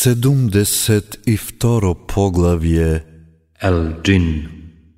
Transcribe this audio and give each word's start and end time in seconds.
72 0.00 1.94
поглавје 2.06 3.02
Al-Jinn 3.62 4.48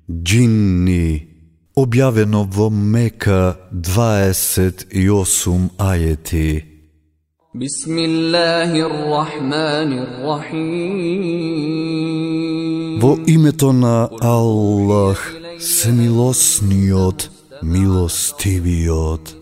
Джинни 0.09 1.27
објавено 1.75 2.47
во 2.55 2.69
Мека 2.69 3.55
28 3.71 5.69
ајети 5.77 6.63
بسم 7.55 7.97
الله 7.97 8.85
الرحمن 8.85 9.93
الرحيم 10.05 11.99
Во 13.01 13.17
името 13.27 13.71
на 13.71 14.09
Аллах, 14.21 15.33
семилосниот, 15.59 17.29
милостивиот. 17.61 19.35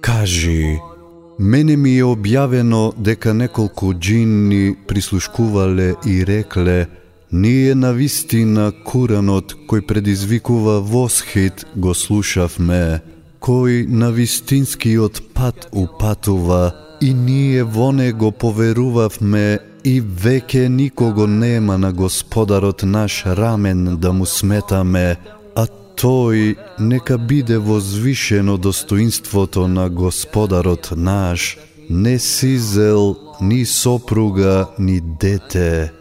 Кажи, 0.00 0.80
мене 1.39 1.77
ми 1.77 1.97
е 1.97 2.03
објавено 2.03 2.93
дека 2.97 3.33
неколку 3.33 3.93
джинни 3.93 4.75
прислушкувале 4.87 5.95
и 6.05 6.25
рекле 6.25 6.87
Ние 7.31 7.75
на 7.75 7.91
вистина 7.93 8.71
Куранот 8.73 9.53
кој 9.69 9.83
предизвикува 9.85 10.79
восхит 10.81 11.61
го 11.77 11.93
слушавме, 11.93 13.05
кој 13.37 13.85
на 13.85 14.09
вистинскиот 14.09 15.21
пат 15.37 15.69
упатува 15.69 16.73
и 17.01 17.13
ние 17.13 17.63
во 17.63 17.91
него 17.93 18.31
поверувавме 18.31 19.59
и 19.85 20.01
веќе 20.01 20.73
никого 20.73 21.27
нема 21.27 21.77
на 21.77 21.93
Господарот 21.93 22.81
наш 22.83 23.23
рамен 23.25 23.97
да 24.01 24.13
му 24.13 24.25
сметаме, 24.25 25.17
тој 25.99 26.55
нека 26.79 27.17
биде 27.17 27.57
возвишено 27.57 28.57
достоинството 28.57 29.67
на 29.67 29.89
Господарот 29.89 30.93
наш, 30.95 31.57
не 31.89 32.19
сизел, 32.19 33.15
ни 33.41 33.65
сопруга, 33.65 34.67
ни 34.79 35.01
дете. 35.21 35.91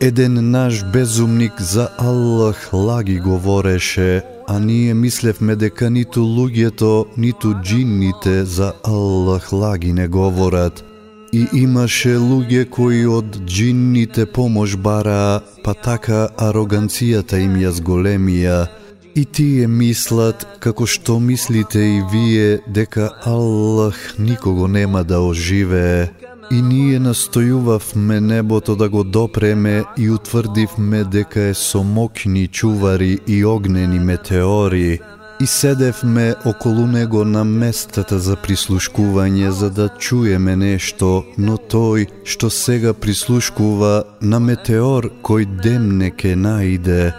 Еден 0.00 0.50
наш 0.50 0.84
безумник 0.92 1.52
за 1.60 1.88
Аллах 1.98 2.70
лаги 2.72 3.20
говореше, 3.20 4.22
а 4.48 4.58
ние 4.58 4.94
мислевме 4.94 5.56
дека 5.56 5.90
ниту 5.90 6.20
луѓето, 6.20 7.06
ниту 7.16 7.54
джинните 7.62 8.44
за 8.44 8.72
Аллах 8.84 9.52
лаги 9.52 9.92
не 9.92 10.08
говорат. 10.08 10.84
И 11.32 11.46
имаше 11.54 12.16
луѓе 12.16 12.68
кои 12.68 13.06
од 13.06 13.38
джинните 13.46 14.26
помош 14.26 14.76
бараа, 14.76 15.40
па 15.64 15.72
така 15.74 16.28
ароганцијата 16.36 17.40
им 17.40 17.56
ја 17.56 17.70
зголемија. 17.72 18.81
И 19.14 19.24
тие 19.24 19.66
мислат, 19.68 20.46
како 20.64 20.86
што 20.88 21.18
мислите 21.20 21.80
и 21.84 22.00
вие, 22.12 22.60
дека 22.66 23.10
Аллах 23.28 24.14
никого 24.18 24.68
нема 24.68 25.04
да 25.04 25.20
оживее. 25.20 26.10
И 26.50 26.62
ние 26.62 27.00
настојувавме 27.00 28.20
небото 28.20 28.76
да 28.76 28.88
го 28.88 29.04
допреме 29.04 29.84
и 29.98 30.10
утврдивме 30.10 31.04
дека 31.04 31.40
е 31.52 31.54
со 31.54 31.82
мокни 31.82 32.46
чувари 32.48 33.18
и 33.26 33.44
огнени 33.44 33.98
метеори. 34.00 35.00
И 35.40 35.46
седевме 35.46 36.34
околу 36.44 36.86
него 36.86 37.24
на 37.24 37.44
местата 37.44 38.18
за 38.18 38.36
прислушкување 38.36 39.48
за 39.48 39.70
да 39.70 39.88
чуеме 39.88 40.56
нешто, 40.56 41.24
но 41.38 41.56
тој 41.56 42.08
што 42.24 42.50
сега 42.50 42.92
прислушкува 42.94 44.04
на 44.22 44.40
метеор 44.40 45.10
кој 45.22 45.48
демне 45.62 46.10
ке 46.10 46.36
наиде, 46.36 47.12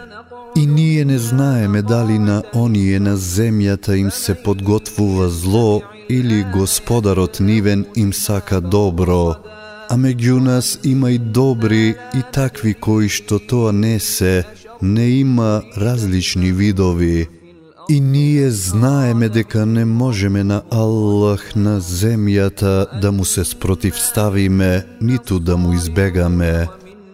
И 0.56 0.68
ние 0.68 1.06
не 1.06 1.18
знаеме 1.18 1.82
дали 1.82 2.20
на 2.20 2.44
оние 2.56 3.00
на 3.00 3.18
земјата 3.18 3.96
им 3.98 4.12
се 4.12 4.36
подготвува 4.36 5.30
зло 5.30 5.82
или 6.10 6.46
Господарот 6.54 7.40
нивен 7.40 7.86
им 7.96 8.14
сака 8.14 8.62
добро. 8.62 9.36
А 9.90 9.98
меѓу 9.98 10.40
нас 10.40 10.80
има 10.84 11.12
и 11.12 11.18
добри 11.18 11.96
и 12.14 12.22
такви 12.34 12.74
кои 12.74 13.10
што 13.10 13.40
тоа 13.40 13.74
не 13.74 14.00
се, 14.00 14.46
не 14.82 15.10
има 15.10 15.64
различни 15.78 16.52
видови. 16.52 17.28
И 17.90 18.00
ние 18.00 18.52
знаеме 18.52 19.30
дека 19.30 19.66
не 19.66 19.86
можеме 19.86 20.44
на 20.44 20.62
Аллах 20.72 21.56
на 21.56 21.82
земјата 21.82 23.00
да 23.02 23.12
му 23.12 23.26
се 23.26 23.44
спротивставиме, 23.44 24.86
ниту 25.02 25.40
да 25.40 25.58
му 25.58 25.74
избегаме. 25.74 26.68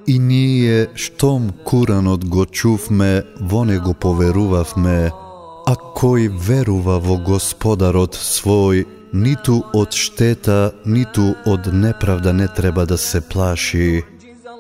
И 0.10 0.20
ние, 0.20 0.88
штом 0.96 1.52
Куранот 1.66 2.26
го 2.26 2.46
чувме, 2.46 3.24
во 3.40 3.62
него 3.66 3.94
поверувавме, 3.94 5.12
а 5.70 5.74
кој 5.78 6.32
верува 6.34 6.96
во 6.98 7.18
Господарот 7.22 8.18
свој, 8.18 8.88
ниту 9.14 9.60
од 9.70 9.94
штета, 9.94 10.72
ниту 10.86 11.36
од 11.46 11.70
неправда 11.70 12.34
не 12.34 12.48
треба 12.48 12.88
да 12.90 12.98
се 12.98 13.22
плаши. 13.22 14.02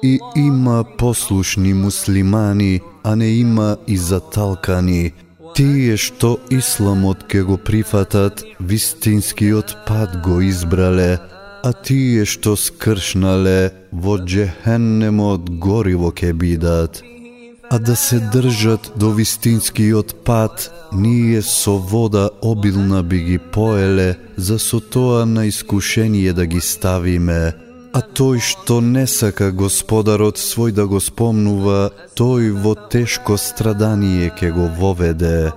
И 0.03 0.19
има 0.35 0.85
послушни 0.97 1.73
муслимани, 1.73 2.81
а 3.03 3.15
не 3.15 3.29
има 3.41 3.77
и 3.87 3.97
заталкани. 3.97 5.13
Тие 5.57 5.97
што 5.97 6.37
исламот 6.53 7.25
ке 7.25 7.41
го 7.41 7.57
прифатат, 7.57 8.45
вистинскиот 8.61 9.77
пат 9.87 10.21
го 10.21 10.41
избрале, 10.45 11.17
а 11.63 11.73
тие 11.73 12.25
што 12.25 12.55
скршнале 12.55 13.71
во 13.91 14.17
джехеннемот 14.17 15.49
гориво 15.59 16.11
ке 16.11 16.33
бидат. 16.33 17.03
А 17.71 17.79
да 17.79 17.95
се 17.95 18.19
држат 18.33 18.91
до 18.95 19.11
вистинскиот 19.11 20.15
пат, 20.25 20.71
ние 20.93 21.41
со 21.41 21.77
вода 21.77 22.29
обилна 22.41 23.03
би 23.03 23.19
ги 23.19 23.37
поеле, 23.37 24.17
за 24.37 24.59
со 24.59 24.79
тоа 24.79 25.25
на 25.25 25.45
искушение 25.47 26.33
да 26.33 26.45
ги 26.45 26.61
ставиме. 26.61 27.53
А 27.93 28.01
тој 28.01 28.41
што 28.41 28.81
не 28.81 29.05
сака 29.05 29.51
Господарот 29.51 30.37
свој 30.37 30.71
да 30.77 30.85
го 30.87 30.99
спомнува, 31.01 31.89
тој 32.17 32.53
во 32.57 32.73
тешко 32.89 33.37
страдание 33.37 34.29
ке 34.29 34.51
го 34.51 34.69
воведе. 34.79 35.53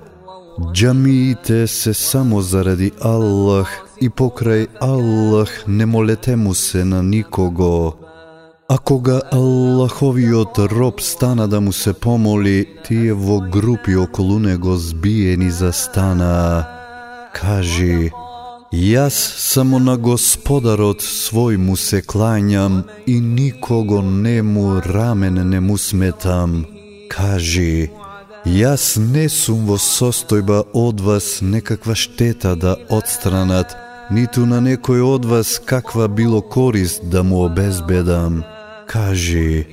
Джамиите 0.73 1.67
се 1.67 1.93
само 1.93 2.41
заради 2.41 2.91
Аллах 3.01 3.69
и 4.01 4.09
покрај 4.09 4.67
Аллах 4.81 5.63
не 5.67 5.85
молете 5.85 6.35
му 6.35 6.53
се 6.53 6.85
на 6.85 7.03
никого. 7.03 7.93
А 8.69 8.77
кога 8.77 9.21
Аллаховиот 9.31 10.59
роб 10.59 11.01
стана 11.01 11.47
да 11.47 11.61
му 11.61 11.73
се 11.73 11.93
помоли, 11.93 12.65
тие 12.85 13.13
во 13.13 13.39
групи 13.41 13.95
околу 13.95 14.39
него 14.39 14.77
збиени 14.77 15.49
застана. 15.51 16.67
Кажи, 17.33 18.11
Јас 18.73 19.17
само 19.37 19.77
на 19.79 19.97
Господарот 19.97 21.01
свој 21.05 21.57
му 21.57 21.75
се 21.77 22.01
клањам 22.01 22.83
и 23.05 23.19
никого 23.21 24.01
не 24.01 24.41
му 24.41 24.81
рамен 24.81 25.49
не 25.49 25.59
му 25.59 25.77
сметам. 25.77 26.65
Кажи, 27.09 27.91
Јас 28.43 28.97
не 28.99 29.29
сум 29.31 29.61
во 29.71 29.77
состојба 29.79 30.57
од 30.75 30.99
вас 30.99 31.39
некаква 31.41 31.95
штета 31.95 32.55
да 32.59 32.73
одстранат, 32.91 33.71
ниту 34.11 34.43
на 34.45 34.59
некој 34.59 34.99
од 34.99 35.23
вас 35.25 35.61
каква 35.63 36.09
било 36.11 36.41
корист 36.41 37.07
да 37.07 37.23
му 37.23 37.45
обезбедам. 37.45 38.43
Кажи, 38.85 39.63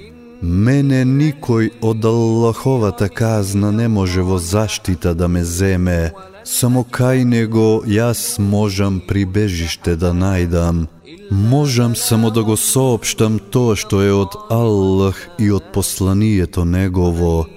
мене 0.41 1.03
никој 1.05 1.73
од 1.83 2.05
Аллаховата 2.05 3.09
казна 3.09 3.73
не 3.73 3.89
може 3.89 4.23
во 4.23 4.39
заштита 4.39 5.15
да 5.15 5.27
ме 5.27 5.43
земе, 5.45 6.13
само 6.45 6.87
кај 6.87 7.25
него 7.25 7.83
јас 7.83 8.39
можам 8.39 9.03
прибежиште 9.03 9.97
да 9.97 10.15
најдам. 10.15 10.87
Можам 11.31 11.97
само 11.97 12.31
да 12.31 12.43
го 12.47 12.55
соопштам 12.57 13.41
тоа 13.51 13.75
што 13.75 13.99
е 14.03 14.13
од 14.15 14.39
Аллах 14.51 15.27
и 15.39 15.51
од 15.51 15.73
посланието 15.75 16.65
негово, 16.65 17.49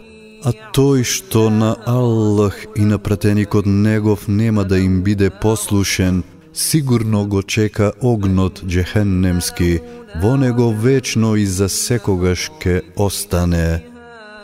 а 0.44 0.52
тој 0.76 1.04
што 1.08 1.50
на 1.50 1.76
Аллах 1.88 2.56
и 2.76 2.84
на 2.86 3.00
пратеникот 3.00 3.66
негов 3.66 4.28
нема 4.28 4.64
да 4.64 4.78
им 4.78 5.02
биде 5.04 5.30
послушен, 5.30 6.24
сигурно 6.54 7.26
го 7.26 7.42
чека 7.44 7.94
огнот 8.02 8.62
джехеннемски, 8.66 9.82
во 10.22 10.36
него 10.38 10.72
вечно 10.72 11.36
и 11.36 11.46
за 11.46 11.70
секогаш 11.70 12.52
ке 12.60 12.82
остане. 12.98 13.84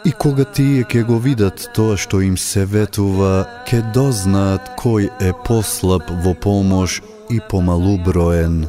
И 0.05 0.11
кога 0.11 0.45
тие 0.45 0.83
ке 0.83 1.03
го 1.03 1.19
видат 1.19 1.69
тоа 1.75 1.97
што 1.97 2.21
им 2.23 2.37
се 2.37 2.65
ветува, 2.65 3.47
ке 3.67 3.83
дознаат 3.93 4.79
кој 4.79 5.11
е 5.19 5.33
послаб 5.45 6.07
во 6.23 6.33
помош 6.33 7.01
и 7.29 7.39
помалуброен. 7.49 8.67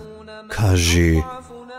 Кажи, 0.50 1.22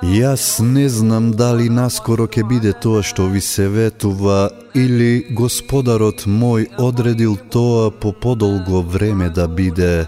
Јас 0.01 0.59
не 0.65 0.89
знам 0.89 1.31
дали 1.37 1.67
наскоро 1.69 2.25
ќе 2.25 2.41
биде 2.49 2.71
тоа 2.73 3.03
што 3.05 3.27
ви 3.29 3.41
се 3.41 3.67
ветува 3.69 4.49
или 4.73 5.27
Господарот 5.29 6.25
мој 6.25 6.65
одредил 6.81 7.35
тоа 7.53 7.91
по 7.91 8.09
подолго 8.11 8.81
време 8.81 9.29
да 9.29 9.45
биде. 9.47 10.07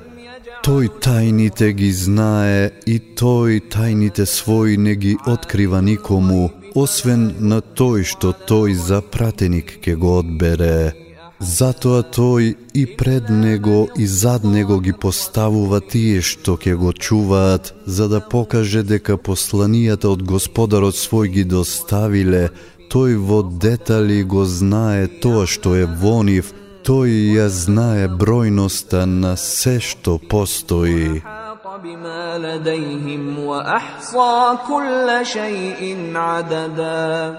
Тој 0.66 0.90
тајните 0.98 1.70
ги 1.78 1.92
знае 1.94 2.72
и 2.90 2.98
тој 3.22 3.70
тајните 3.70 4.26
своји 4.26 4.82
не 4.82 4.96
ги 4.96 5.14
открива 5.28 5.82
никому, 5.82 6.50
освен 6.74 7.30
на 7.40 7.62
тој 7.62 8.02
што 8.02 8.34
тој 8.34 8.74
за 8.74 9.02
пратеник 9.02 9.78
ке 9.78 9.94
го 9.96 10.18
одбере. 10.24 11.13
Затоа 11.43 12.03
тој 12.03 12.57
и 12.75 12.85
пред 12.99 13.31
него 13.31 13.89
и 13.97 14.07
зад 14.07 14.45
него 14.45 14.81
ги 14.81 14.93
поставува 14.93 15.81
тие 15.81 16.23
што 16.23 16.57
ќе 16.59 16.75
го 16.75 16.93
чуваат, 16.93 17.75
за 17.87 18.09
да 18.09 18.21
покаже 18.21 18.83
дека 18.83 19.17
посланијата 19.17 20.11
од 20.11 20.23
Господарот 20.23 20.99
свој 20.99 21.27
ги 21.37 21.45
доставиле, 21.45 22.51
тој 22.91 23.19
во 23.29 23.43
детали 23.43 24.23
го 24.23 24.45
знае 24.45 25.07
тоа 25.23 25.47
што 25.47 25.75
е 25.79 25.87
во 25.87 26.23
нив, 26.27 26.55
тој 26.87 27.39
ја 27.39 27.47
знае 27.49 28.09
бројноста 28.09 29.05
на 29.07 29.37
се 29.37 29.79
што 29.81 30.19
постои. 30.19 31.23
أحاط 31.59 31.81
بما 31.83 32.39
لديهم 32.39 33.39
وأحصى 33.39 34.59
كل 34.69 35.09
شيء 35.23 36.13
عددا 36.15 37.39